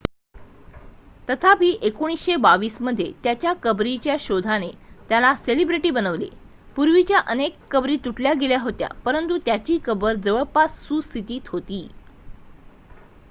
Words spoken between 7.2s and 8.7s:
अनेक कबरी लुटल्या गेल्या